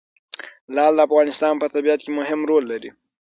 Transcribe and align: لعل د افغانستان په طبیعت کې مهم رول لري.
لعل 0.75 0.93
د 0.97 0.99
افغانستان 1.07 1.53
په 1.61 1.67
طبیعت 1.75 1.99
کې 2.03 2.11
مهم 2.19 2.39
رول 2.49 2.63
لري. 2.71 2.89